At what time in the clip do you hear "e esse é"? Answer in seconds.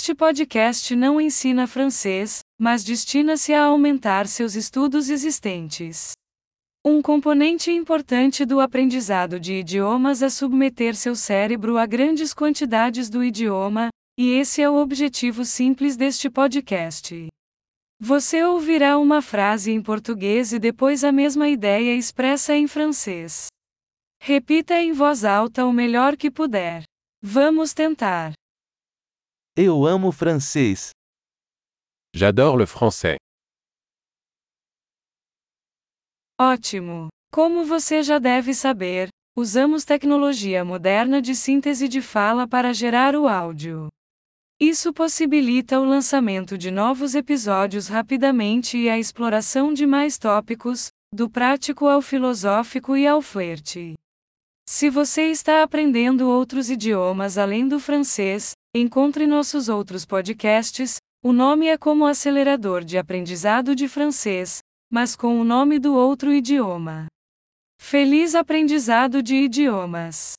14.16-14.70